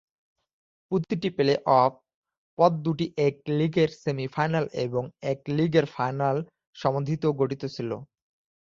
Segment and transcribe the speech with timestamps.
[0.91, 1.91] প্রতিটি প্লে-অফ
[2.59, 6.37] পথ দুটি এক লেগের সেমি-ফাইনাল এবং এক লেগের ফাইনাল
[6.75, 7.91] সমন্বিত গঠিত ছিল।